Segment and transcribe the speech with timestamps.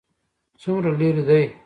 [0.61, 1.43] څومره لیرې دی؟